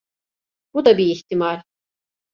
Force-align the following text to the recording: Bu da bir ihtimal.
Bu 0.73 0.85
da 0.85 0.97
bir 0.97 1.05
ihtimal. 1.05 1.61